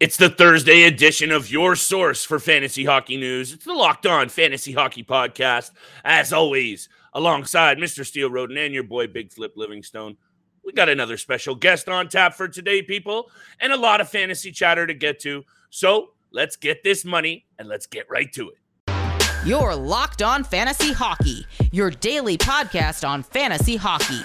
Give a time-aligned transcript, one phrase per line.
[0.00, 3.52] It's the Thursday edition of your source for fantasy hockey news.
[3.52, 5.72] It's the Locked On Fantasy Hockey Podcast.
[6.06, 8.06] As always, alongside Mr.
[8.06, 10.16] Steele Roden and your boy Big Flip Livingstone,
[10.64, 14.50] we got another special guest on tap for today, people, and a lot of fantasy
[14.50, 15.44] chatter to get to.
[15.68, 19.44] So let's get this money and let's get right to it.
[19.44, 24.22] Your Locked On Fantasy Hockey, your daily podcast on fantasy hockey.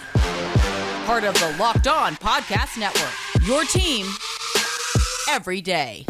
[1.06, 3.12] Part of the Locked On Podcast Network.
[3.46, 4.06] Your team
[5.30, 6.06] every day.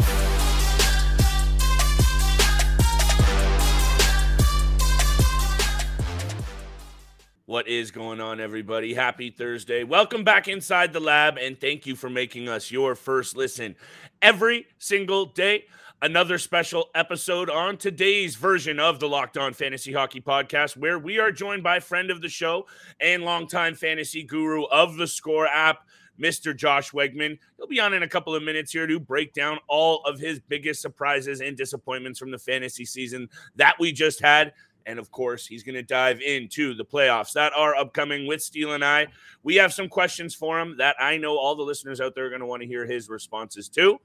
[7.46, 8.92] What is going on, everybody?
[8.92, 9.84] Happy Thursday.
[9.84, 13.76] Welcome back inside the lab, and thank you for making us your first listen
[14.20, 15.64] every single day.
[16.02, 21.18] Another special episode on today's version of the Locked On Fantasy Hockey Podcast, where we
[21.18, 22.66] are joined by friend of the show
[23.00, 25.86] and longtime fantasy guru of the Score app,
[26.20, 26.56] Mr.
[26.56, 27.38] Josh Wegman.
[27.56, 30.40] He'll be on in a couple of minutes here to break down all of his
[30.40, 34.52] biggest surprises and disappointments from the fantasy season that we just had.
[34.86, 38.74] And of course, he's going to dive into the playoffs that are upcoming with Steele
[38.74, 39.08] and I.
[39.42, 42.30] We have some questions for him that I know all the listeners out there are
[42.30, 43.98] going to want to hear his responses to.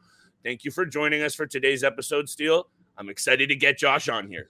[0.43, 2.67] Thank you for joining us for today's episode, Steele.
[2.97, 4.49] I'm excited to get Josh on here.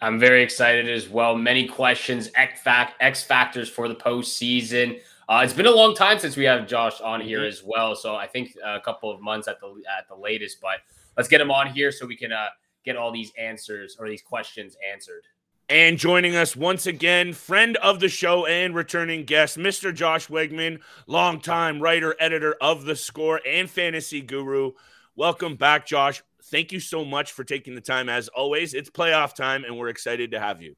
[0.00, 1.34] I'm very excited as well.
[1.34, 5.00] Many questions, X, fact, X factors for the postseason.
[5.28, 7.48] Uh, it's been a long time since we have Josh on here mm-hmm.
[7.48, 10.58] as well, so I think a couple of months at the at the latest.
[10.60, 10.78] But
[11.16, 12.48] let's get him on here so we can uh,
[12.82, 15.24] get all these answers or these questions answered.
[15.68, 19.94] And joining us once again, friend of the show and returning guest, Mr.
[19.94, 24.72] Josh Wegman, longtime writer, editor of The Score and fantasy guru.
[25.14, 26.22] Welcome back, Josh.
[26.44, 28.08] Thank you so much for taking the time.
[28.08, 30.74] As always, it's playoff time, and we're excited to have you.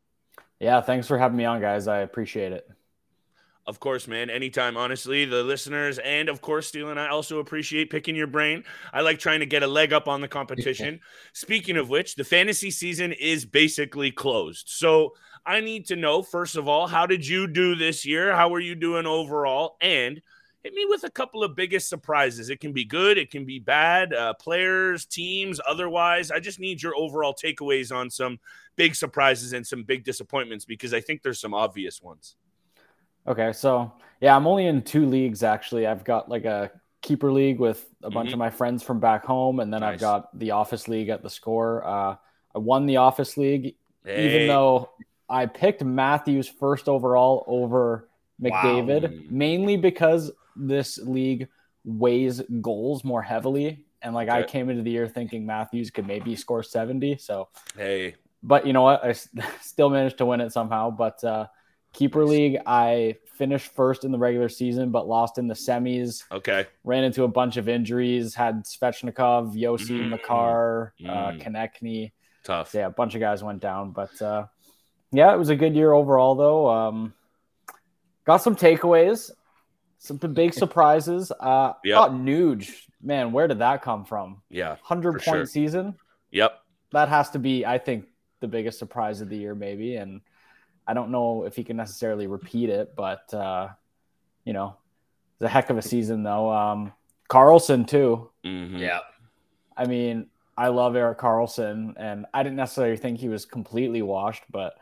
[0.58, 1.86] Yeah, thanks for having me on, guys.
[1.86, 2.68] I appreciate it.
[3.70, 4.30] Of course, man.
[4.30, 8.64] Anytime, honestly, the listeners and of course, Steele and I also appreciate picking your brain.
[8.92, 10.98] I like trying to get a leg up on the competition.
[11.34, 14.68] Speaking of which, the fantasy season is basically closed.
[14.68, 15.14] So
[15.46, 18.34] I need to know, first of all, how did you do this year?
[18.34, 19.76] How are you doing overall?
[19.80, 20.20] And
[20.64, 22.50] hit me with a couple of biggest surprises.
[22.50, 26.32] It can be good, it can be bad, uh, players, teams, otherwise.
[26.32, 28.40] I just need your overall takeaways on some
[28.74, 32.34] big surprises and some big disappointments because I think there's some obvious ones.
[33.30, 35.86] Okay, so yeah, I'm only in two leagues actually.
[35.86, 38.34] I've got like a keeper league with a bunch mm-hmm.
[38.34, 39.94] of my friends from back home, and then nice.
[39.94, 41.86] I've got the office league at the score.
[41.86, 42.16] Uh,
[42.54, 44.26] I won the office league, hey.
[44.26, 44.90] even though
[45.28, 48.08] I picked Matthews first overall over
[48.42, 49.22] McDavid, wow.
[49.30, 51.46] mainly because this league
[51.84, 53.84] weighs goals more heavily.
[54.02, 54.38] And like okay.
[54.38, 57.18] I came into the year thinking Matthews could maybe score 70.
[57.18, 59.04] So, hey, but you know what?
[59.04, 59.12] I
[59.60, 60.90] still managed to win it somehow.
[60.90, 61.46] But uh,
[61.92, 66.24] Keeper League, I finished first in the regular season, but lost in the semis.
[66.30, 66.66] Okay.
[66.84, 71.08] Ran into a bunch of injuries, had Svechnikov, Josi, mm, Makar, mm.
[71.08, 72.12] Uh, Konecny.
[72.44, 72.74] Tough.
[72.74, 73.92] Yeah, a bunch of guys went down.
[73.92, 74.46] But uh,
[75.10, 76.68] yeah, it was a good year overall, though.
[76.68, 77.14] Um,
[78.24, 79.30] got some takeaways,
[79.98, 81.32] some big surprises.
[81.38, 81.96] Uh, yep.
[81.96, 82.70] Thought Nuge,
[83.02, 84.42] man, where did that come from?
[84.48, 84.70] Yeah.
[84.70, 85.46] 100 point sure.
[85.46, 85.94] season.
[86.30, 86.60] Yep.
[86.92, 88.06] That has to be, I think,
[88.40, 89.96] the biggest surprise of the year, maybe.
[89.96, 90.20] And
[90.90, 93.68] I don't know if he can necessarily repeat it, but uh,
[94.44, 94.74] you know,
[95.36, 96.50] it's a heck of a season though.
[96.50, 96.92] Um,
[97.30, 98.28] Karlsson too.
[98.44, 98.78] Mm-hmm.
[98.78, 98.98] Yeah.
[99.76, 100.26] I mean,
[100.58, 104.78] I love Erik Karlsson, and I didn't necessarily think he was completely washed, but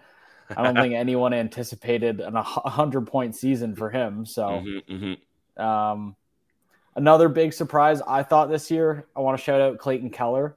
[0.56, 4.24] I don't think anyone anticipated an hundred point season for him.
[4.24, 5.62] So, mm-hmm, mm-hmm.
[5.62, 6.16] Um,
[6.96, 9.06] another big surprise I thought this year.
[9.14, 10.56] I want to shout out Clayton Keller.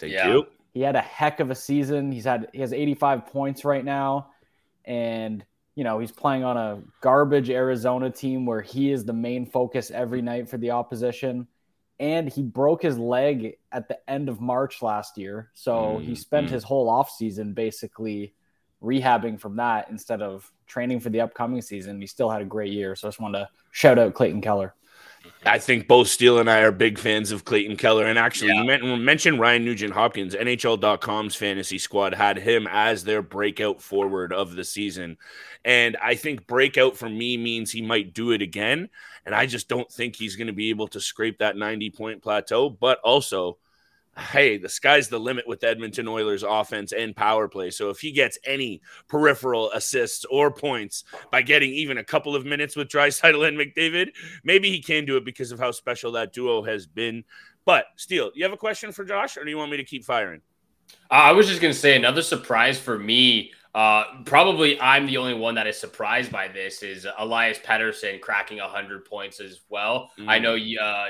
[0.00, 0.26] Thank yeah.
[0.26, 0.48] you.
[0.74, 2.10] He had a heck of a season.
[2.10, 4.30] He's had he has 85 points right now
[4.84, 9.46] and you know he's playing on a garbage Arizona team where he is the main
[9.46, 11.46] focus every night for the opposition.
[11.98, 16.14] And he broke his leg at the end of March last year, so mm, he
[16.14, 16.50] spent mm.
[16.50, 18.34] his whole off season basically
[18.82, 22.00] rehabbing from that instead of training for the upcoming season.
[22.00, 24.74] He still had a great year, so I just wanted to shout out Clayton Keller.
[25.44, 28.06] I think both Steele and I are big fans of Clayton Keller.
[28.06, 28.78] And actually, yeah.
[28.82, 30.34] you mentioned Ryan Nugent Hopkins.
[30.34, 35.16] NHL.com's fantasy squad had him as their breakout forward of the season.
[35.64, 38.90] And I think breakout for me means he might do it again.
[39.24, 42.22] And I just don't think he's going to be able to scrape that 90 point
[42.22, 42.68] plateau.
[42.68, 43.58] But also,
[44.18, 47.70] hey, the sky's the limit with Edmonton Oilers offense and power play.
[47.70, 52.44] So if he gets any peripheral assists or points by getting even a couple of
[52.44, 54.08] minutes with Draisaitl and McDavid,
[54.44, 57.24] maybe he can do it because of how special that duo has been.
[57.64, 60.04] But Steele, you have a question for Josh, or do you want me to keep
[60.04, 60.40] firing?
[61.10, 63.52] Uh, I was just going to say another surprise for me.
[63.74, 68.58] Uh, probably I'm the only one that is surprised by this is Elias Pettersson cracking
[68.58, 70.10] 100 points as well.
[70.18, 70.28] Mm.
[70.28, 71.06] I know uh,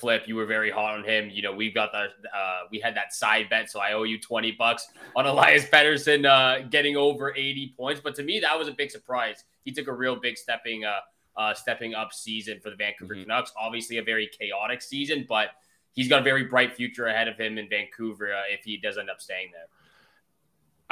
[0.00, 1.30] Flip, you were very hot on him.
[1.30, 4.18] You know, we've got the uh, we had that side bet, so I owe you
[4.20, 8.00] twenty bucks on Elias Pettersson uh, getting over eighty points.
[8.02, 9.44] But to me, that was a big surprise.
[9.64, 11.00] He took a real big stepping uh,
[11.36, 13.24] uh stepping up season for the Vancouver mm-hmm.
[13.24, 13.52] Canucks.
[13.60, 15.50] Obviously, a very chaotic season, but
[15.92, 18.98] he's got a very bright future ahead of him in Vancouver uh, if he does
[18.98, 19.66] end up staying there.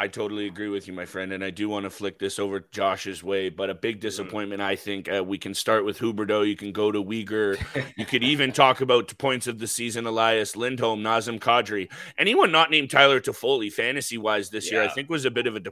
[0.01, 2.61] I totally agree with you, my friend, and I do want to flick this over
[2.71, 3.49] Josh's way.
[3.49, 4.03] But a big mm-hmm.
[4.03, 5.13] disappointment, I think.
[5.13, 6.47] Uh, we can start with Huberdeau.
[6.47, 7.59] You can go to Weegar.
[7.97, 12.71] you could even talk about points of the season: Elias Lindholm, Nazem Kadri, anyone not
[12.71, 14.79] named Tyler Toffoli, fantasy wise this yeah.
[14.79, 14.89] year.
[14.89, 15.63] I think was a bit of a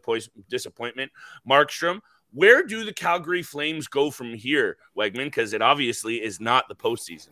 [0.50, 1.12] disappointment.
[1.48, 2.00] Markstrom.
[2.32, 5.26] Where do the Calgary Flames go from here, Wegman?
[5.26, 7.28] Because it obviously is not the postseason.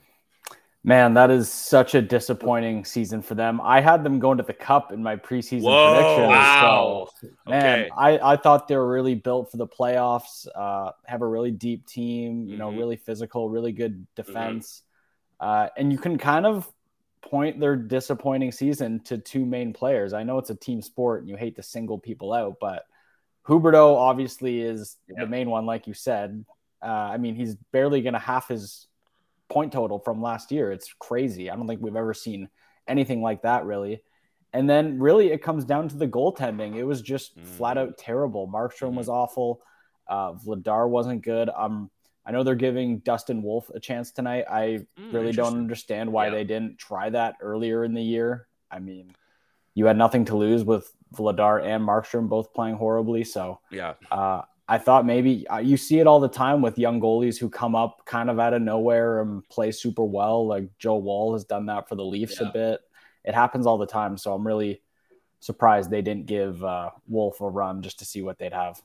[0.86, 3.58] Man, that is such a disappointing season for them.
[3.62, 6.28] I had them going to the cup in my preseason Whoa, predictions.
[6.28, 7.08] Wow.
[7.20, 7.90] So, man, okay.
[7.96, 11.86] I, I thought they were really built for the playoffs, uh, have a really deep
[11.86, 12.78] team, you know, mm-hmm.
[12.78, 14.22] really physical, really good mm-hmm.
[14.22, 14.82] defense.
[15.40, 15.50] Mm-hmm.
[15.50, 16.70] Uh, and you can kind of
[17.22, 20.12] point their disappointing season to two main players.
[20.12, 22.84] I know it's a team sport and you hate to single people out, but
[23.46, 26.44] Huberdeau obviously is the main one, like you said.
[26.82, 28.86] Uh, I mean, he's barely going to half his
[29.49, 30.73] point total from last year.
[30.73, 31.50] It's crazy.
[31.50, 32.49] I don't think we've ever seen
[32.87, 34.02] anything like that, really.
[34.52, 36.76] And then really it comes down to the goaltending.
[36.76, 37.44] It was just mm.
[37.44, 38.49] flat out terrible.
[38.49, 38.96] Markstrom mm.
[38.96, 39.61] was awful.
[40.06, 41.50] Uh, Vladar wasn't good.
[41.56, 41.91] Um,
[42.26, 44.44] I know they're giving Dustin Wolf a chance tonight.
[44.50, 46.35] I mm, really don't understand why yeah.
[46.35, 48.46] they didn't try that earlier in the year.
[48.70, 49.14] I mean,
[49.75, 53.25] you had nothing to lose with Vladar and Markstrom both playing horribly.
[53.25, 57.00] So yeah, uh, I thought maybe uh, you see it all the time with young
[57.00, 60.46] goalies who come up kind of out of nowhere and play super well.
[60.46, 62.49] Like Joe Woll has done that for the Leafs yeah.
[62.49, 62.81] a bit.
[63.25, 64.16] It happens all the time.
[64.16, 64.81] So I'm really
[65.40, 68.81] surprised they didn't give uh, Wolf a run just to see what they'd have.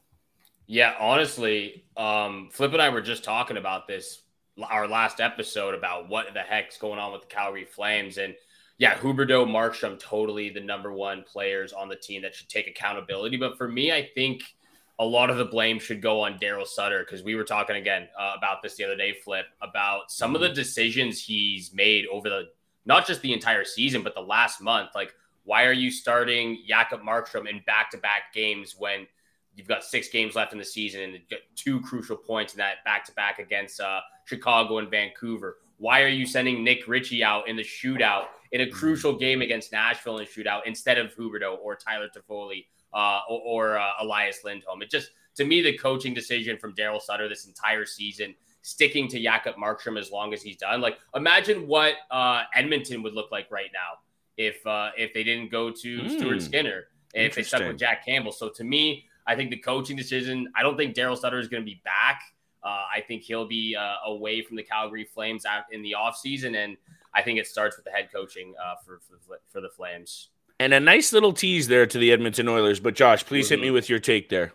[0.68, 4.22] Yeah, honestly, um, Flip and I were just talking about this
[4.70, 8.18] our last episode about what the heck's going on with the Calgary Flames.
[8.18, 8.36] And
[8.78, 13.38] yeah, Huberdeau, Markstrom, totally the number one players on the team that should take accountability.
[13.38, 14.44] But for me, I think–
[15.00, 18.10] a lot of the blame should go on Daryl Sutter because we were talking again
[18.20, 22.30] uh, about this the other day, Flip, about some of the decisions he's made over
[22.30, 22.50] the
[22.86, 24.90] not just the entire season, but the last month.
[24.96, 25.14] Like,
[25.44, 29.08] why are you starting Jacob Markstrom in back to back games when
[29.56, 31.20] you've got six games left in the season and
[31.56, 35.58] two crucial points in that back to back against uh, Chicago and Vancouver?
[35.78, 38.74] Why are you sending Nick Ritchie out in the shootout in a mm-hmm.
[38.74, 43.42] crucial game against Nashville in shootout instead of Huberdeau or Tyler Toffoli uh, or,
[43.74, 44.82] or uh, Elias Lindholm.
[44.82, 49.22] It just, to me, the coaching decision from Daryl Sutter this entire season, sticking to
[49.22, 50.82] Jacob Markstrom as long as he's done.
[50.82, 54.00] Like, imagine what uh, Edmonton would look like right now
[54.38, 58.06] if uh, if they didn't go to mm, Stuart Skinner, if they stuck with Jack
[58.06, 58.32] Campbell.
[58.32, 60.52] So to me, I think the coaching decision.
[60.56, 62.22] I don't think Daryl Sutter is going to be back.
[62.64, 66.56] Uh, I think he'll be uh, away from the Calgary Flames out in the offseason.
[66.56, 66.78] and
[67.14, 70.30] I think it starts with the head coaching uh, for, for for the Flames.
[70.60, 72.80] And a nice little tease there to the Edmonton Oilers.
[72.80, 73.54] But Josh, please mm-hmm.
[73.54, 73.76] hit me mm-hmm.
[73.76, 74.54] with your take there.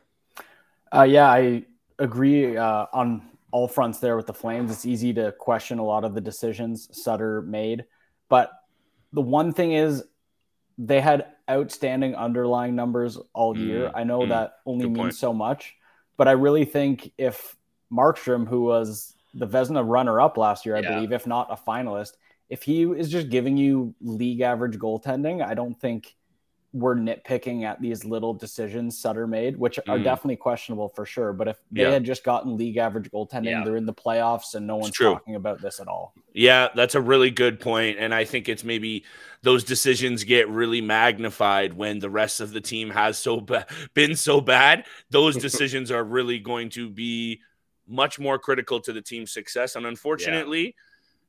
[0.94, 1.64] Uh, yeah, I
[1.98, 4.70] agree uh, on all fronts there with the Flames.
[4.70, 7.84] It's easy to question a lot of the decisions Sutter made.
[8.28, 8.50] But
[9.12, 10.04] the one thing is,
[10.76, 13.88] they had outstanding underlying numbers all mm, year.
[13.88, 15.14] Mm, I know mm, that only means point.
[15.14, 15.74] so much,
[16.16, 17.56] but I really think if
[17.92, 20.94] Markstrom, who was the Vezina runner up last year, I yeah.
[20.94, 22.14] believe, if not a finalist,
[22.48, 26.14] if he is just giving you league average goaltending, I don't think
[26.74, 30.02] we're nitpicking at these little decisions Sutter made, which are mm.
[30.02, 31.32] definitely questionable for sure.
[31.32, 31.90] But if they yeah.
[31.90, 33.62] had just gotten league average goaltending, yeah.
[33.64, 36.14] they're in the playoffs and no one's talking about this at all.
[36.32, 37.98] Yeah, that's a really good point.
[38.00, 39.04] And I think it's maybe
[39.42, 44.16] those decisions get really magnified when the rest of the team has so ba- been
[44.16, 44.84] so bad.
[45.10, 47.40] Those decisions are really going to be
[47.86, 49.76] much more critical to the team's success.
[49.76, 50.72] And unfortunately, yeah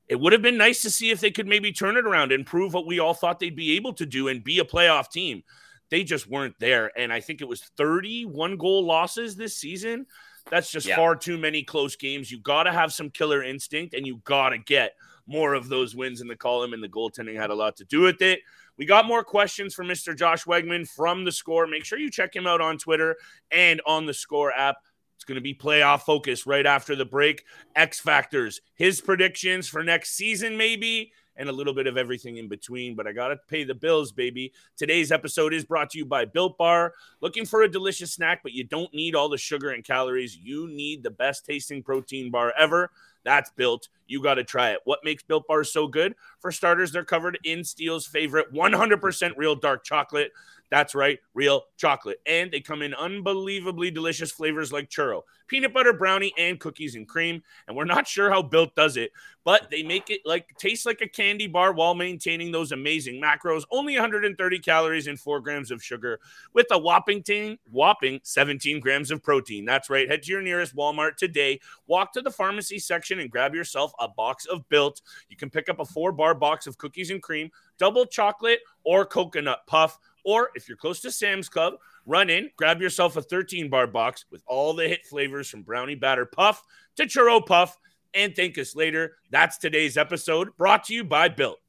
[0.07, 2.45] it would have been nice to see if they could maybe turn it around and
[2.45, 5.43] prove what we all thought they'd be able to do and be a playoff team.
[5.89, 6.91] They just weren't there.
[6.97, 10.05] And I think it was 31 goal losses this season.
[10.49, 10.95] That's just yeah.
[10.95, 12.31] far too many close games.
[12.31, 14.93] You got to have some killer instinct and you got to get
[15.27, 16.73] more of those wins in the column.
[16.73, 18.41] And the goaltending had a lot to do with it.
[18.77, 20.15] We got more questions from Mr.
[20.15, 21.65] Josh Wegman from the score.
[21.65, 23.15] Make sure you check him out on Twitter
[23.49, 24.77] and on the score app.
[25.25, 27.45] Going to be playoff focus right after the break.
[27.75, 32.47] X Factors, his predictions for next season, maybe, and a little bit of everything in
[32.47, 32.95] between.
[32.95, 34.53] But I got to pay the bills, baby.
[34.77, 36.93] Today's episode is brought to you by Built Bar.
[37.21, 40.37] Looking for a delicious snack, but you don't need all the sugar and calories.
[40.37, 42.91] You need the best tasting protein bar ever.
[43.23, 43.89] That's built.
[44.07, 44.81] You got to try it.
[44.83, 46.13] What makes Built Bars so good?
[46.39, 50.31] For starters, they're covered in Steele's favorite 100% real dark chocolate.
[50.71, 52.19] That's right, real chocolate.
[52.25, 57.07] And they come in unbelievably delicious flavors like churro, peanut butter brownie, and cookies and
[57.07, 57.43] cream.
[57.67, 59.11] And we're not sure how Built does it,
[59.43, 63.63] but they make it like taste like a candy bar while maintaining those amazing macros.
[63.71, 66.19] Only 130 calories and four grams of sugar
[66.53, 69.65] with a whopping, t- whopping 17 grams of protein.
[69.65, 70.09] That's right.
[70.09, 71.59] Head to your nearest Walmart today.
[71.85, 75.01] Walk to the pharmacy section and grab yourself a box of Built.
[75.29, 79.05] You can pick up a four bar box of cookies and cream, double chocolate, or
[79.05, 79.99] coconut puff.
[80.25, 84.25] Or if you're close to Sam's Club, run in, grab yourself a 13 bar box
[84.31, 86.63] with all the hit flavors from brownie batter puff
[86.97, 87.77] to churro puff
[88.15, 89.17] and thank us later.
[89.29, 91.59] That's today's episode brought to you by Built.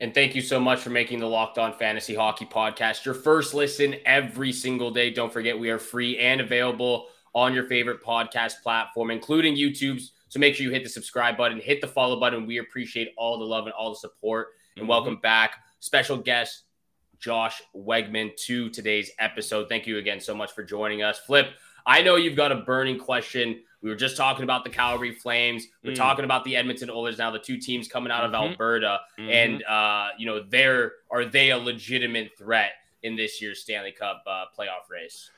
[0.00, 3.54] And thank you so much for making the Locked On Fantasy Hockey Podcast your first
[3.54, 5.10] listen every single day.
[5.10, 10.12] Don't forget, we are free and available on your favorite podcast platform, including YouTube's.
[10.28, 12.46] So make sure you hit the subscribe button, hit the follow button.
[12.46, 14.48] We appreciate all the love and all the support.
[14.74, 14.90] And mm-hmm.
[14.90, 16.64] welcome back, special guest
[17.18, 19.68] Josh Wegman, to today's episode.
[19.68, 21.18] Thank you again so much for joining us.
[21.18, 21.48] Flip,
[21.84, 25.68] I know you've got a burning question we were just talking about the Calgary Flames.
[25.84, 25.96] We're mm.
[25.96, 28.50] talking about the Edmonton Oilers now, the two teams coming out of mm-hmm.
[28.50, 29.00] Alberta.
[29.16, 29.30] Mm-hmm.
[29.30, 32.72] And, uh, you know, they're, are they a legitimate threat
[33.04, 35.30] in this year's Stanley Cup uh, playoff race?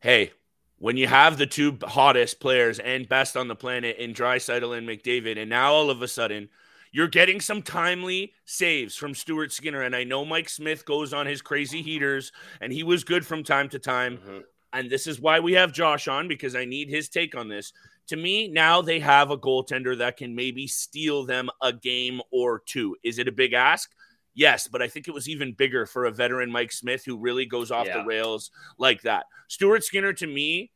[0.00, 0.32] Hey,
[0.78, 4.88] when you have the two hottest players and best on the planet in Draisaitl and
[4.88, 6.48] McDavid, and now all of a sudden
[6.92, 9.82] you're getting some timely saves from Stuart Skinner.
[9.82, 13.42] And I know Mike Smith goes on his crazy heaters, and he was good from
[13.42, 14.18] time to time.
[14.18, 14.38] Mm-hmm
[14.76, 17.72] and this is why we have Josh on because I need his take on this.
[18.08, 22.62] To me, now they have a goaltender that can maybe steal them a game or
[22.64, 22.94] two.
[23.02, 23.90] Is it a big ask?
[24.34, 27.46] Yes, but I think it was even bigger for a veteran Mike Smith who really
[27.46, 27.98] goes off yeah.
[27.98, 29.24] the rails like that.
[29.48, 30.70] Stuart Skinner, to me,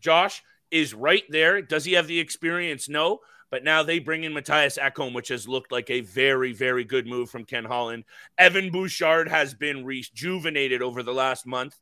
[0.00, 1.60] Josh, is right there.
[1.60, 2.88] Does he have the experience?
[2.88, 3.20] No.
[3.52, 7.06] But now they bring in Mattias Ekholm, which has looked like a very, very good
[7.06, 8.04] move from Ken Holland.
[8.38, 11.78] Evan Bouchard has been rejuvenated over the last month.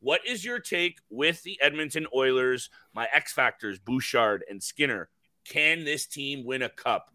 [0.00, 5.08] What is your take with the Edmonton Oilers, my X factors, Bouchard and Skinner?
[5.48, 7.12] Can this team win a cup?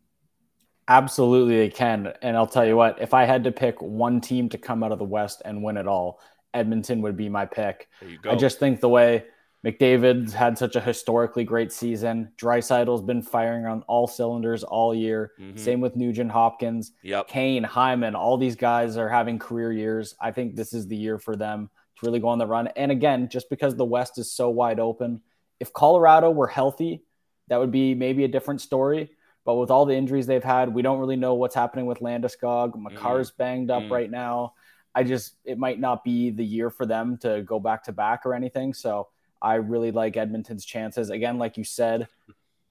[0.87, 2.13] Absolutely, they can.
[2.21, 4.93] And I'll tell you what, if I had to pick one team to come out
[4.93, 6.21] of the West and win it all,
[6.53, 7.89] Edmonton would be my pick.
[8.25, 9.25] I just think the way
[9.65, 12.31] McDavid's had such a historically great season.
[12.37, 15.33] Draisaitl's been firing on all cylinders all year.
[15.39, 15.57] Mm-hmm.
[15.57, 16.93] Same with Nugent Hopkins.
[17.03, 17.27] Yep.
[17.27, 20.15] Kane, Hyman, all these guys are having career years.
[20.19, 22.67] I think this is the year for them to really go on the run.
[22.67, 25.21] And again, just because the West is so wide open,
[25.59, 27.03] if Colorado were healthy,
[27.49, 29.11] that would be maybe a different story.
[29.43, 32.75] But with all the injuries they've had, we don't really know what's happening with Landeskog.
[32.75, 33.37] Makar's mm.
[33.37, 33.91] banged up mm.
[33.91, 34.53] right now.
[34.95, 38.25] I just it might not be the year for them to go back to back
[38.25, 38.73] or anything.
[38.73, 39.07] So
[39.41, 41.09] I really like Edmonton's chances.
[41.09, 42.07] Again, like you said,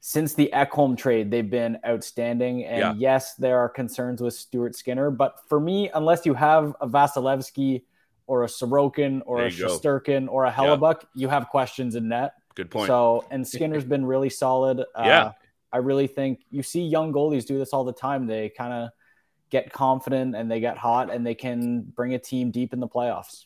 [0.00, 2.64] since the Ekholm trade, they've been outstanding.
[2.64, 2.94] And yeah.
[2.96, 7.82] yes, there are concerns with Stuart Skinner, but for me, unless you have a Vasilevskiy
[8.26, 11.08] or a Sorokin or a Shesterkin or a Hellebuyck, yep.
[11.14, 12.34] you have questions in net.
[12.54, 12.86] Good point.
[12.86, 14.84] So, and Skinner's been really solid.
[14.94, 15.32] Uh, yeah.
[15.70, 18.26] I really think you see young goalies do this all the time.
[18.26, 18.90] They kind of
[19.50, 22.88] get confident and they get hot and they can bring a team deep in the
[22.88, 23.44] playoffs.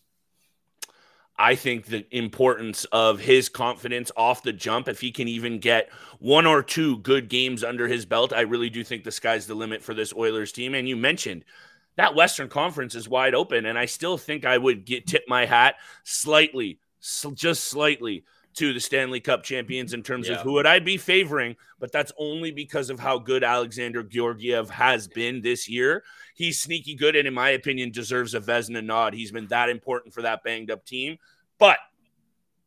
[1.38, 5.90] I think the importance of his confidence off the jump, if he can even get
[6.18, 9.54] one or two good games under his belt, I really do think the sky's the
[9.54, 10.74] limit for this Oilers team.
[10.74, 11.44] And you mentioned
[11.96, 15.46] that Western Conference is wide open, and I still think I would get tip my
[15.46, 16.78] hat slightly,
[17.34, 18.24] just slightly,
[18.54, 20.34] to the Stanley Cup champions in terms yeah.
[20.34, 24.70] of who would I be favoring, but that's only because of how good Alexander Georgiev
[24.70, 26.04] has been this year.
[26.34, 29.14] He's sneaky good, and in my opinion, deserves a Vezina nod.
[29.14, 31.18] He's been that important for that banged up team.
[31.58, 31.78] But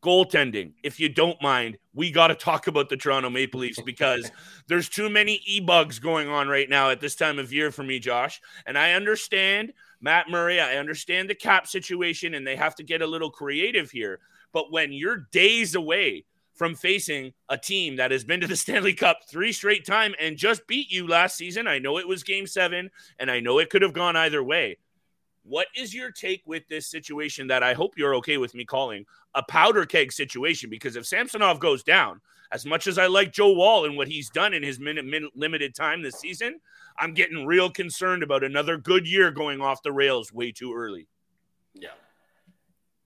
[0.02, 4.30] goaltending, if you don't mind, we got to talk about the Toronto Maple Leafs because
[4.68, 7.82] there's too many e bugs going on right now at this time of year for
[7.82, 8.40] me, Josh.
[8.66, 13.02] And I understand Matt Murray, I understand the cap situation, and they have to get
[13.02, 14.20] a little creative here.
[14.56, 18.94] But when you're days away from facing a team that has been to the Stanley
[18.94, 22.46] Cup three straight time and just beat you last season, I know it was game
[22.46, 24.78] seven, and I know it could have gone either way.
[25.42, 29.04] What is your take with this situation that I hope you're okay with me calling
[29.34, 30.70] a powder keg situation?
[30.70, 34.30] Because if Samsonov goes down, as much as I like Joe Woll and what he's
[34.30, 36.60] done in his minute, minute limited time this season,
[36.98, 41.08] I'm getting real concerned about another good year going off the rails way too early.
[41.74, 41.90] Yeah.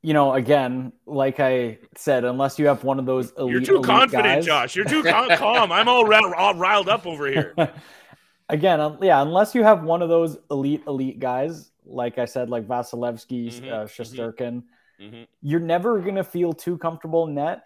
[0.02, 3.82] You know, again, like I said, unless you have one of those elite, you're too
[3.82, 4.46] confident, guys.
[4.46, 4.76] Josh.
[4.76, 5.02] You're too
[5.36, 5.70] calm.
[5.72, 7.54] I'm all, all riled up over here.
[8.50, 12.66] again, yeah, unless you have one of those elite, elite guys, like I said, like
[12.66, 15.22] Vasilevskiy, mm-hmm, uh, mm-hmm, mm-hmm.
[15.42, 17.62] you're never going to feel too comfortable net.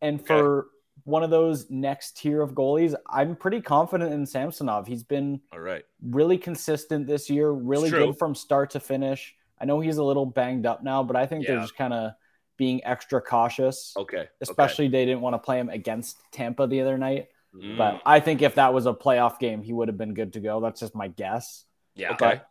[0.00, 0.68] And for okay.
[1.04, 4.86] one of those next tier of goalies, I'm pretty confident in Samsonov.
[4.86, 9.34] He's been all right, really consistent this year, really good from start to finish.
[9.60, 11.52] I know he's a little banged up now, but I think yeah.
[11.52, 12.12] they're just kind of
[12.56, 13.94] being extra cautious.
[13.96, 14.28] Okay.
[14.40, 14.92] Especially okay.
[14.92, 17.28] they didn't want to play him against Tampa the other night.
[17.54, 17.78] Mm.
[17.78, 20.40] But I think if that was a playoff game, he would have been good to
[20.40, 20.60] go.
[20.60, 21.64] That's just my guess.
[21.94, 22.12] Yeah.
[22.12, 22.40] Okay.
[22.40, 22.44] But,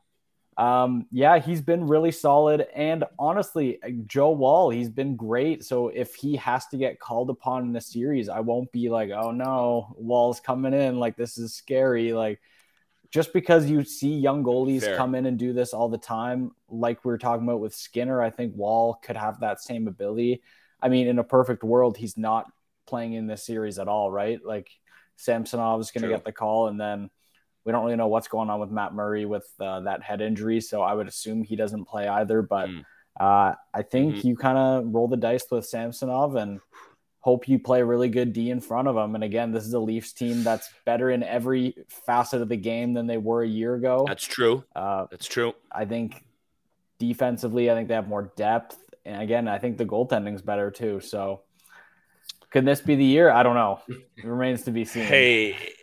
[0.58, 2.66] um, yeah, he's been really solid.
[2.74, 5.64] And honestly, Joe Woll, he's been great.
[5.64, 9.12] So if he has to get called upon in a series, I won't be like,
[9.12, 11.00] oh no, Woll's coming in.
[11.00, 12.12] Like this is scary.
[12.14, 12.40] Like
[13.12, 14.98] just because you see young goalies Fair.
[14.98, 18.22] come in and do this all the time, like we were talking about with Skinner,
[18.22, 20.42] I think Woll could have that same ability.
[20.82, 22.46] I mean, in a perfect world, he's not
[22.86, 24.40] playing in this series at all, right?
[24.44, 24.70] Like
[25.16, 27.10] Samsonov is going to get the call, and then
[27.64, 30.62] we don't really know what's going on with Matt Murray with uh, that head injury,
[30.62, 32.42] so I would assume he doesn't play either.
[32.42, 32.84] But mm.
[33.20, 34.28] uh, I think mm-hmm.
[34.28, 36.60] you kind of roll the dice with Samsonov and
[37.28, 39.14] hope you play really good D in front of them.
[39.14, 42.94] And again, this is a Leafs team that's better in every facet of the game
[42.94, 44.06] than they were a year ago.
[44.08, 44.64] That's true.
[44.74, 45.52] Uh, that's true.
[45.70, 46.24] I think
[47.00, 48.78] defensively, I think they have more depth.
[49.04, 51.02] And again, I think the goaltending's better too.
[51.02, 51.42] So
[52.50, 53.30] could this be the year?
[53.30, 53.82] I don't know.
[53.90, 55.04] It remains to be seen.
[55.04, 55.74] Hey,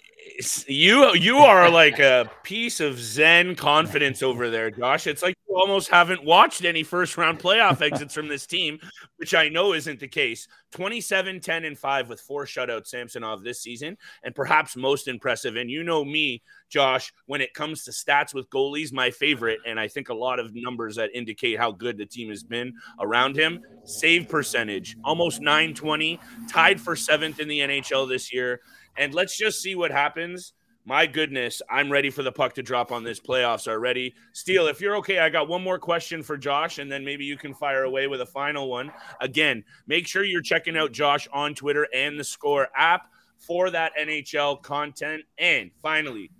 [0.66, 5.06] you you are like a piece of zen confidence over there, Josh.
[5.06, 8.78] It's like you almost haven't watched any first round playoff exits from this team,
[9.16, 10.48] which I know isn't the case.
[10.72, 15.54] 27, 10, and 5 with four shutouts Samsonov this season, and perhaps most impressive.
[15.54, 19.78] And you know me, Josh, when it comes to stats with goalies, my favorite, and
[19.78, 23.36] I think a lot of numbers that indicate how good the team has been around
[23.36, 23.60] him.
[23.84, 28.60] Save percentage, almost 920, tied for seventh in the NHL this year
[28.96, 30.52] and let's just see what happens.
[30.86, 33.18] My goodness, I'm ready for the puck to drop on this.
[33.18, 34.14] Playoffs already.
[34.34, 37.38] Steele, if you're okay, I got one more question for Josh, and then maybe you
[37.38, 38.92] can fire away with a final one.
[39.22, 43.06] Again, make sure you're checking out Josh on Twitter and the Score app
[43.38, 45.22] for that NHL content.
[45.38, 46.30] And finally,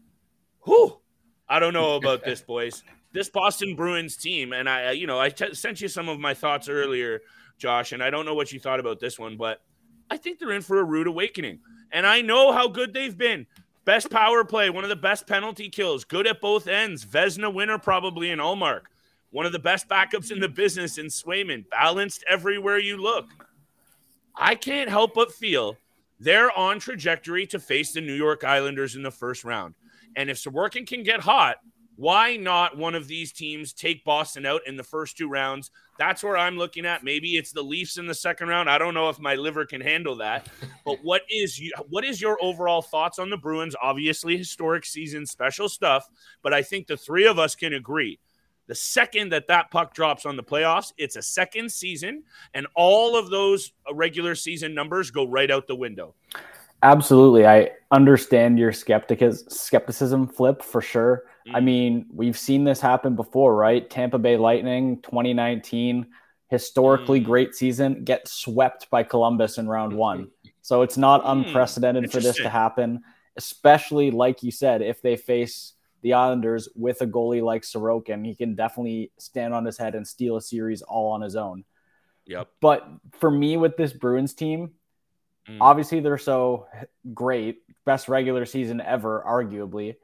[0.65, 1.01] whew,
[1.49, 2.83] I don't know about this, boys.
[3.13, 6.35] This Boston Bruins team, and I, you know, I t- sent you some of my
[6.35, 7.21] thoughts earlier,
[7.57, 9.63] Josh, and I don't know what you thought about this one, but
[10.11, 11.61] I think they're in for a rude awakening.
[11.95, 13.47] And I know how good they've been.
[13.85, 17.05] Best power play, one of the best penalty kills, good at both ends.
[17.05, 18.83] Vezina winner probably in Ullmark.
[19.31, 23.27] One of the best backups in the business in Swayman, balanced everywhere you look.
[24.35, 25.77] I can't help but feel
[26.19, 29.75] they're on trajectory to face the New York Islanders in the first round.
[30.17, 31.59] And if Sorokin can get hot,
[31.97, 35.71] why not one of these teams take Boston out in the first two rounds?
[35.99, 37.05] That's where I'm looking at.
[37.05, 38.69] Maybe it's the Leafs in the second round.
[38.69, 40.49] I don't know if my liver can handle that.
[40.85, 43.75] But what is you, what is your overall thoughts on the Bruins?
[43.81, 46.07] Obviously, historic season, special stuff.
[46.43, 48.19] But I think the three of us can agree.
[48.67, 53.17] The second that that puck drops on the playoffs, it's a second season, and all
[53.17, 56.15] of those uh, regular season numbers go right out the window.
[56.83, 61.25] Absolutely, I understand your skepticism, skepticism flip for sure.
[61.53, 61.65] I mm.
[61.65, 63.89] mean, we've seen this happen before, right?
[63.89, 66.07] Tampa Bay Lightning 2019,
[66.49, 67.25] historically mm.
[67.25, 70.31] great season, get swept by Columbus in round one.
[70.63, 71.33] So it's not mm.
[71.33, 73.03] unprecedented for this to happen,
[73.37, 78.35] especially like you said, if they face the Islanders with a goalie like Sorokin, he
[78.35, 81.65] can definitely stand on his head and steal a series all on his own.
[82.27, 82.49] Yep.
[82.63, 84.73] But for me with this Bruins team,
[85.47, 85.59] mm.
[85.61, 86.69] obviously they're so
[87.13, 89.97] great, best regular season ever, arguably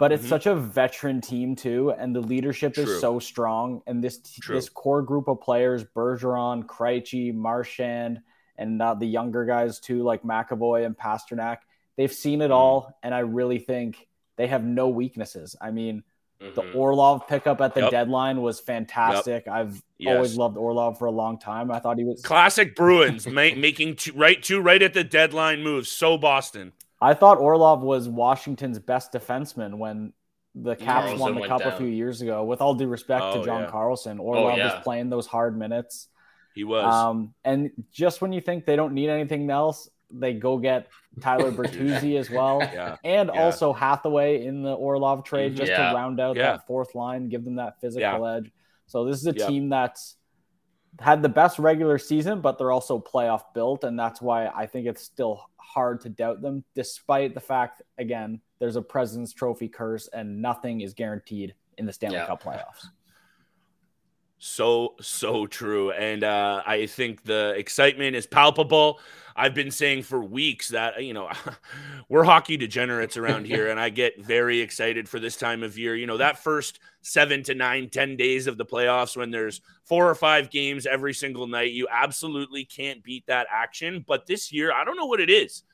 [0.00, 0.30] but it's mm-hmm.
[0.30, 2.84] such a veteran team too, and the leadership True.
[2.84, 3.82] is so strong.
[3.86, 4.56] And this True.
[4.56, 8.22] this core group of players, Bergeron, Krejci, Marchand,
[8.56, 11.58] and uh, the younger guys too, like McAvoy and Pastrnak.
[11.98, 12.54] They've seen it mm-hmm.
[12.54, 14.08] all, and I really think
[14.38, 15.54] they have no weaknesses.
[15.60, 16.02] I mean,
[16.40, 16.54] mm-hmm.
[16.54, 17.90] the Orlov pickup at the yep.
[17.90, 19.44] deadline was fantastic.
[19.44, 19.54] Yep.
[19.54, 20.16] I've yes.
[20.16, 21.70] always loved Orlov for a long time.
[21.70, 25.90] I thought he was classic Bruins, making two, right two right at the deadline moves.
[25.90, 26.72] So Boston.
[27.00, 30.12] I thought Orlov was Washington's best defenseman when
[30.54, 31.72] the Caps won the cup down.
[31.72, 32.44] a few years ago.
[32.44, 33.70] With all due respect oh, to John yeah.
[33.70, 34.74] Carlson, oh, Orlov oh, yeah.
[34.74, 36.08] was playing those hard minutes.
[36.54, 36.84] He was.
[36.84, 40.88] Um, and just when you think they don't need anything else, they go get
[41.20, 42.96] Tyler Bertuzzi as well, yeah.
[43.04, 43.42] and yeah.
[43.42, 47.56] also Hathaway in the Orlov trade just to round out that fourth line, give them
[47.56, 48.50] that physical edge.
[48.86, 50.16] So this is a team that's
[50.98, 54.86] had the best regular season, but they're also playoff built, and that's why I think
[54.86, 60.08] it's still hard to doubt them, despite the fact again there's a President's Trophy curse
[60.08, 62.26] and nothing is guaranteed in the Stanley yeah.
[62.26, 62.86] Cup playoffs.
[64.42, 68.98] So so true, and uh, I think the excitement is palpable.
[69.36, 71.30] I've been saying for weeks that, you know,
[72.08, 75.94] we're hockey degenerates around here, and I get very excited for this time of year.
[75.94, 80.08] You know, that first seven to nine, ten days of the playoffs when there's four
[80.08, 84.02] or five games every single night, you absolutely can't beat that action.
[84.08, 85.64] But this year, I don't know what it is.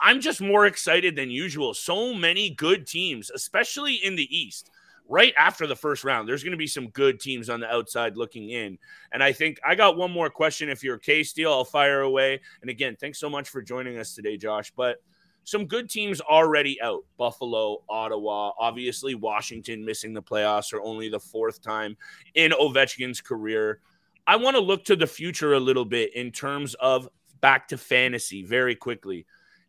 [0.00, 1.74] I'm just more excited than usual.
[1.74, 4.70] So many good teams, especially in the East.
[5.08, 8.16] Right after the first round, there's going to be some good teams on the outside
[8.16, 8.78] looking in.
[9.12, 10.70] And I think I got one more question.
[10.70, 12.40] If you're K Steele, I'll fire away.
[12.62, 14.72] And again, thanks so much for joining us today, Josh.
[14.74, 15.02] But
[15.44, 21.20] some good teams already out Buffalo, Ottawa, obviously Washington missing the playoffs for only the
[21.20, 21.96] fourth time
[22.34, 23.80] in Ovechkin's career.
[24.26, 27.08] I want to look to the future a little bit in terms of
[27.42, 29.26] back to fantasy very quickly.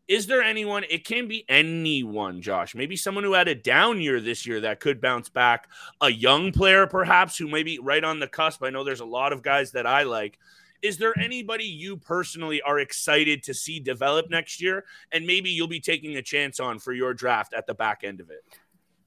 [0.07, 0.83] Is there anyone?
[0.89, 2.75] It can be anyone, Josh.
[2.75, 5.67] Maybe someone who had a down year this year that could bounce back.
[6.01, 8.63] A young player, perhaps, who may be right on the cusp.
[8.63, 10.37] I know there's a lot of guys that I like.
[10.83, 14.85] Is there anybody you personally are excited to see develop next year?
[15.11, 18.21] And maybe you'll be taking a chance on for your draft at the back end
[18.21, 18.43] of it?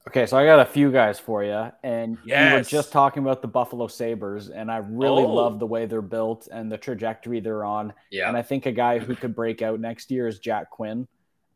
[0.07, 2.51] Okay, so I got a few guys for you, and yes.
[2.51, 5.33] you were just talking about the Buffalo Sabres, and I really oh.
[5.33, 7.93] love the way they're built and the trajectory they're on.
[8.09, 8.27] Yeah.
[8.27, 11.07] And I think a guy who could break out next year is Jack Quinn.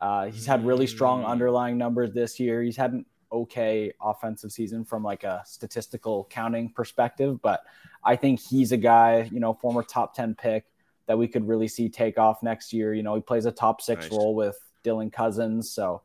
[0.01, 1.27] Uh, he's had really strong mm.
[1.27, 2.61] underlying numbers this year.
[2.61, 7.61] He's had an okay offensive season from like a statistical counting perspective, but
[8.03, 10.65] I think he's a guy, you know, former top 10 pick
[11.07, 12.93] that we could really see take off next year.
[12.93, 14.11] You know, he plays a top six nice.
[14.11, 16.01] role with Dylan Cozens, So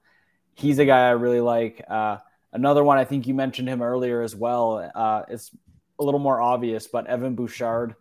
[0.54, 1.84] he's a guy I really like.
[1.88, 2.18] Uh,
[2.52, 4.90] Another one, I think you mentioned him earlier as well.
[4.94, 5.50] Uh, it's
[5.98, 7.94] a little more obvious, but Evan Bouchard.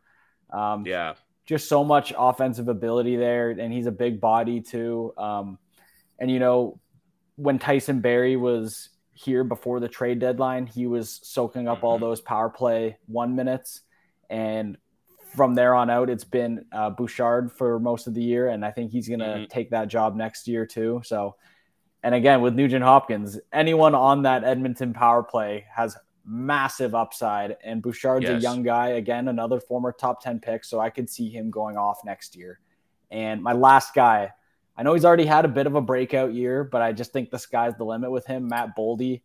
[0.51, 1.15] Um, yeah.
[1.45, 5.13] Just so much offensive ability there, and he's a big body too.
[5.17, 5.57] Um,
[6.19, 6.79] and, you know,
[7.35, 11.85] when Tyson Barrie was here before the trade deadline, he was soaking up mm-hmm.
[11.85, 13.81] all those power play one minutes.
[14.29, 14.77] And
[15.35, 18.49] from there on out, it's been uh, Bouchard for most of the year.
[18.49, 19.45] And I think he's going to mm-hmm.
[19.45, 21.01] take that job next year too.
[21.03, 21.35] So
[22.03, 27.57] and again, with Nugent Hopkins, anyone on that Edmonton power play has massive upside.
[27.63, 28.39] And Bouchard's yes.
[28.39, 30.63] a young guy, again, another former top 10 pick.
[30.63, 32.59] So I could see him going off next year.
[33.09, 34.33] And my last guy,
[34.75, 37.31] I know he's already had a bit of a breakout year, but I just think
[37.31, 38.47] the sky's the limit with him.
[38.47, 39.21] Matt Boldy.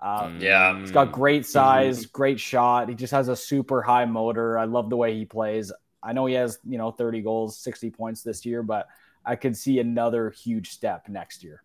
[0.00, 0.78] Um, yeah.
[0.78, 2.10] He's got great size, mm-hmm.
[2.12, 2.88] great shot.
[2.88, 4.58] He just has a super high motor.
[4.58, 5.72] I love the way he plays.
[6.02, 8.88] I know he has, you know, 30 goals, 60 points this year, but
[9.24, 11.62] I could see another huge step next year.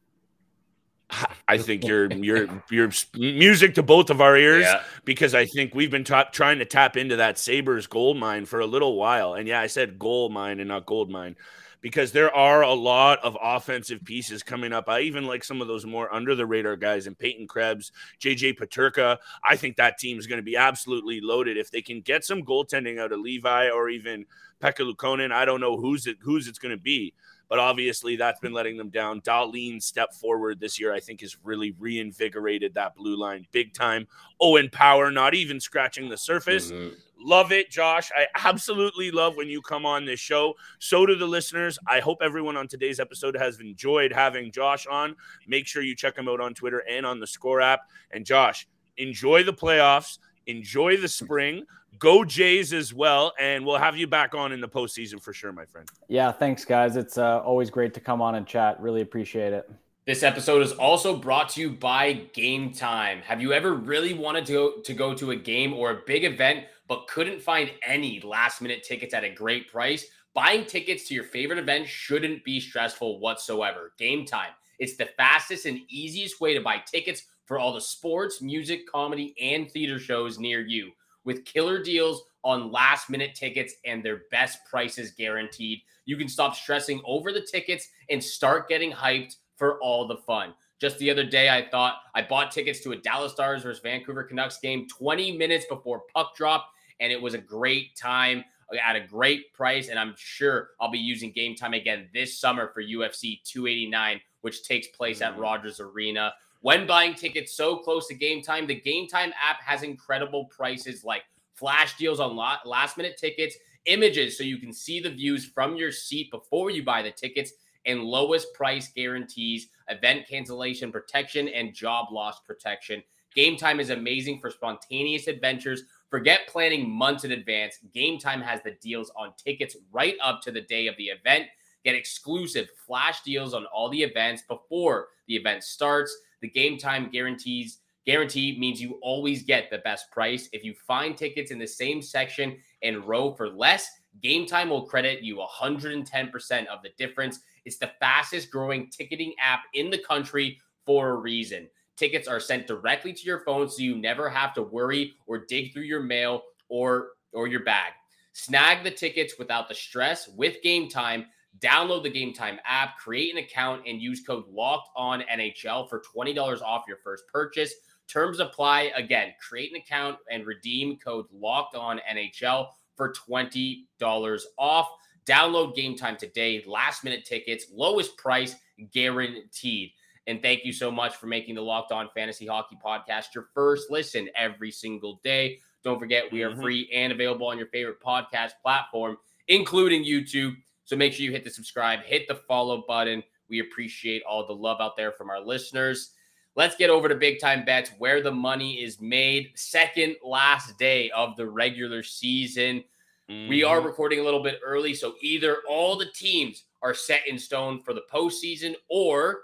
[1.48, 4.84] I think you're you're you're music to both of our ears yeah.
[5.06, 8.60] because I think we've been ta- trying to tap into that Sabres gold mine for
[8.60, 9.36] a little while.
[9.36, 11.36] And yeah, I said gold mine and not gold mine
[11.82, 14.90] because there are a lot of offensive pieces coming up.
[14.90, 18.58] I even like some of those more under the radar guys and Peyton Krebs, JJ
[18.58, 19.18] Peterka.
[19.44, 22.42] I think that team is going to be absolutely loaded if they can get some
[22.42, 24.26] goaltending out of Levi or even
[24.62, 25.32] Pekka Luukkonen.
[25.32, 27.14] I don't know who's it who's it's going to be
[27.50, 29.22] but obviously that's been letting them down.
[29.22, 34.08] Dahlin's step forward this year, I think, has really reinvigorated that blue line big time.
[34.42, 36.72] Owen Power, not even scratching the surface.
[36.72, 36.96] Mm-hmm.
[37.20, 38.12] Love it, Josh.
[38.16, 40.54] I absolutely love when you come on this show.
[40.80, 41.80] So do the listeners.
[41.88, 45.16] I hope everyone on today's episode has enjoyed having Josh on.
[45.48, 47.82] Make sure you check him out on Twitter and on the Score app.
[48.12, 48.68] And Josh,
[48.98, 51.66] enjoy the playoffs, enjoy the spring.
[52.00, 55.52] Go Jays as well, and we'll have you back on in the postseason for sure,
[55.52, 55.88] my friend.
[56.08, 56.96] Yeah, thanks, guys.
[56.96, 58.80] It's uh, always great to come on and chat.
[58.80, 59.70] Really appreciate it.
[60.06, 63.20] This episode is also brought to you by Game Time.
[63.24, 66.24] Have you ever really wanted to go, to go to a game or a big
[66.24, 70.06] event but couldn't find any last minute tickets at a great price?
[70.34, 73.92] Buying tickets to your favorite event shouldn't be stressful whatsoever.
[73.98, 74.52] Game Time.
[74.80, 79.36] It's the fastest and easiest way to buy tickets for all the sports, music, comedy,
[79.42, 80.92] and theater shows near you
[81.28, 85.82] with killer deals on last minute tickets and their best prices guaranteed.
[86.06, 90.54] You can stop stressing over the tickets and start getting hyped for all the fun.
[90.80, 94.24] Just the other day, I thought I bought tickets to a Dallas Stars versus Vancouver
[94.24, 96.70] Canucks game 20 minutes before puck drop,
[97.02, 98.46] and it was a great time
[98.86, 99.90] at a great price.
[99.90, 104.64] And I'm sure I'll be using game time again this summer for UFC 289, which
[104.64, 105.42] takes place at mm.
[105.42, 106.32] Rogers Arena.
[106.62, 111.04] When buying tickets so close to game time, the Game Time app has incredible prices
[111.04, 115.76] like flash deals on last minute tickets, images so you can see the views from
[115.76, 117.54] your seat before you buy the tickets,
[117.86, 123.02] and lowest price guarantees, event cancellation protection, and job loss protection.
[123.34, 125.84] Game Time is amazing for spontaneous adventures.
[126.10, 127.80] Forget planning months in advance.
[127.94, 131.46] Game Time has the deals on tickets right up to the day of the event.
[131.84, 136.16] Get exclusive flash deals on all the events before the event starts.
[136.42, 140.50] The game time guarantees guarantee means you always get the best price.
[140.54, 143.90] If you find tickets in the same section and row for less,
[144.22, 147.40] Game Time will credit you 110% of the difference.
[147.66, 151.68] It's the fastest growing ticketing app in the country for a reason.
[151.98, 155.74] Tickets are sent directly to your phone so you never have to worry or dig
[155.74, 157.92] through your mail or or your bag.
[158.34, 161.26] Snag the tickets without the stress with Game Time.
[161.60, 166.02] Download the Game Time app, create an account, and use code Locked On NHL for
[166.12, 167.74] twenty dollars off your first purchase.
[168.08, 168.92] Terms apply.
[168.96, 174.88] Again, create an account and redeem code locked on NHL for $20 off.
[175.26, 176.64] Download game time today.
[176.66, 178.56] Last minute tickets, lowest price
[178.94, 179.92] guaranteed.
[180.26, 183.92] And thank you so much for making the Locked On Fantasy Hockey Podcast your first
[183.92, 185.60] listen every single day.
[185.84, 186.62] Don't forget, we are mm-hmm.
[186.62, 189.18] free and available on your favorite podcast platform,
[189.48, 190.56] including YouTube.
[190.88, 193.22] So make sure you hit the subscribe, hit the follow button.
[193.50, 196.12] We appreciate all the love out there from our listeners.
[196.56, 199.52] Let's get over to big time bets where the money is made.
[199.56, 202.86] Second last day of the regular season.
[203.30, 203.50] Mm-hmm.
[203.50, 203.86] We are mm-hmm.
[203.88, 207.94] recording a little bit early, so either all the teams are set in stone for
[207.94, 209.42] the postseason, or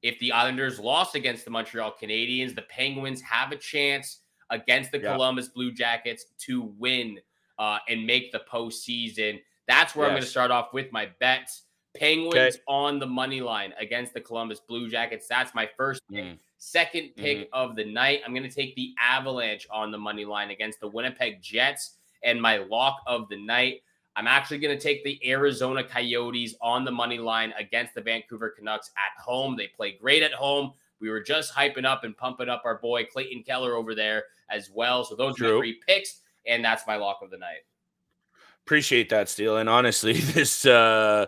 [0.00, 5.00] if the Islanders lost against the Montreal Canadiens, the Penguins have a chance against the
[5.00, 5.12] yeah.
[5.12, 7.18] Columbus Blue Jackets to win
[7.58, 9.38] uh, and make the postseason.
[9.68, 10.10] That's where yes.
[10.10, 11.62] I'm going to start off with my bets.
[11.94, 12.62] Penguins okay.
[12.66, 15.26] on the money line against the Columbus Blue Jackets.
[15.28, 16.24] That's my first pick.
[16.24, 16.38] Mm.
[16.58, 17.54] Second pick mm-hmm.
[17.54, 20.88] of the night, I'm going to take the Avalanche on the money line against the
[20.88, 21.94] Winnipeg Jets.
[22.24, 23.82] And my lock of the night,
[24.16, 28.50] I'm actually going to take the Arizona Coyotes on the money line against the Vancouver
[28.50, 29.56] Canucks at home.
[29.56, 30.72] They play great at home.
[31.00, 34.70] We were just hyping up and pumping up our boy Clayton Keller over there as
[34.70, 35.04] well.
[35.04, 35.56] So those True.
[35.56, 37.64] are three picks, and that's my lock of the night.
[38.68, 39.56] Appreciate that, Steele.
[39.56, 41.24] And honestly, this uh,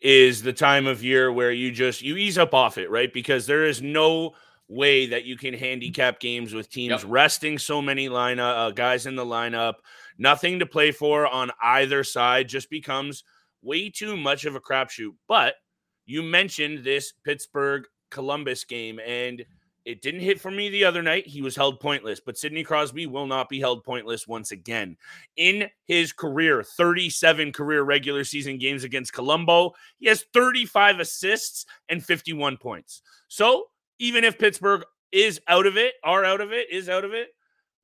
[0.00, 3.12] is the time of year where you just you ease up off it, right?
[3.12, 4.36] Because there is no
[4.68, 7.04] way that you can handicap games with teams yep.
[7.04, 9.74] resting so many lineup uh, guys in the lineup.
[10.18, 13.24] Nothing to play for on either side just becomes
[13.60, 15.16] way too much of a crapshoot.
[15.26, 15.56] But
[16.06, 19.44] you mentioned this Pittsburgh Columbus game, and
[19.88, 21.26] it didn't hit for me the other night.
[21.26, 24.98] He was held pointless, but Sidney Crosby will not be held pointless once again.
[25.38, 32.04] In his career, 37 career regular season games against Columbus, he has 35 assists and
[32.04, 33.00] 51 points.
[33.28, 37.14] So even if Pittsburgh is out of it, are out of it, is out of
[37.14, 37.28] it,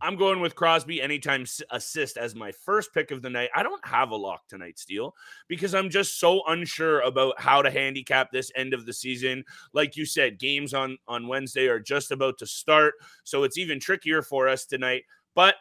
[0.00, 3.50] I'm going with Crosby anytime assist as my first pick of the night.
[3.54, 5.14] I don't have a lock tonight, Steele,
[5.48, 9.44] because I'm just so unsure about how to handicap this end of the season.
[9.72, 13.80] Like you said, games on on Wednesday are just about to start, so it's even
[13.80, 15.04] trickier for us tonight.
[15.34, 15.54] But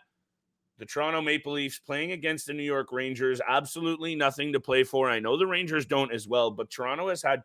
[0.78, 5.10] the Toronto Maple Leafs playing against the New York Rangers, absolutely nothing to play for.
[5.10, 7.44] I know the Rangers don't as well, but Toronto has had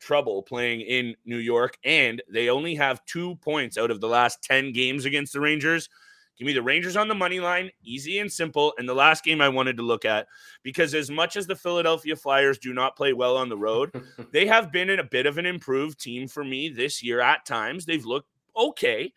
[0.00, 4.42] trouble playing in New York, and they only have two points out of the last
[4.42, 5.88] 10 games against the Rangers.
[6.38, 8.72] Give me the Rangers on the money line, easy and simple.
[8.78, 10.28] And the last game I wanted to look at,
[10.62, 13.90] because as much as the Philadelphia Flyers do not play well on the road,
[14.32, 17.44] they have been in a bit of an improved team for me this year at
[17.44, 17.84] times.
[17.84, 19.12] They've looked okay,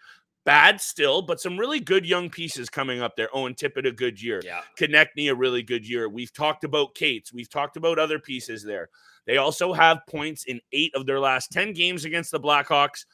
[0.46, 3.30] bad still, but some really good young pieces coming up there.
[3.36, 4.42] Owen Tippett, a good year.
[4.44, 4.62] Yeah.
[4.78, 6.10] Konecny, a really good year.
[6.10, 7.32] We've talked about Cates.
[7.32, 8.90] We've talked about other pieces there.
[9.26, 13.06] They also have points in eight of their last 10 games against the Blackhawks.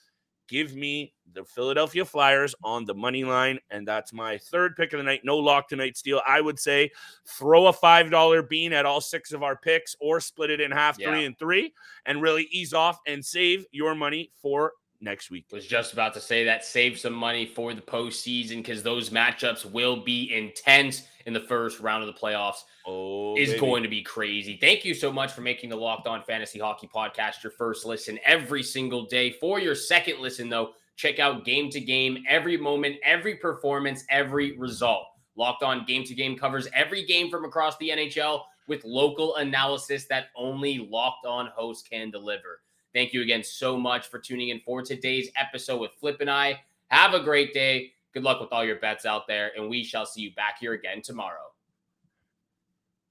[0.47, 3.59] Give me the Philadelphia Flyers on the money line.
[3.69, 5.21] And that's my third pick of the night.
[5.23, 6.21] No lock tonight, Steele.
[6.25, 6.91] I would say
[7.27, 10.97] throw a $5 bean at all six of our picks or split it in half,
[10.97, 11.09] yeah.
[11.09, 11.73] three and three,
[12.05, 15.45] and really ease off and save your money for next week.
[15.51, 19.65] Was just about to say that save some money for the postseason because those matchups
[19.65, 22.63] will be intense in the first round of the playoffs.
[22.85, 23.59] Oh, is baby.
[23.59, 24.57] going to be crazy.
[24.59, 28.17] Thank you so much for making the Locked On Fantasy Hockey Podcast your first listen
[28.25, 29.31] every single day.
[29.31, 34.57] For your second listen, though, check out Game to Game, every moment, every performance, every
[34.57, 35.05] result.
[35.35, 40.05] Locked On Game to Game covers every game from across the NHL with local analysis
[40.07, 42.61] that only Locked On hosts can deliver.
[42.97, 46.59] Thank you again so much for tuning in for today's episode with Flip and I.
[46.87, 47.91] Have a great day.
[48.11, 50.73] Good luck with all your bets out there, and we shall see you back here
[50.73, 51.51] again tomorrow.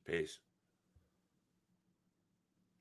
[0.04, 0.40] Peace.